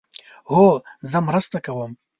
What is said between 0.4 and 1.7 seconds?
هو، زه مرسته